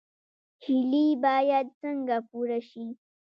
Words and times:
هیلې 0.63 1.05
باید 1.23 1.67
څنګه 1.81 2.17
پوره 2.29 2.59
شي؟ 2.69 2.85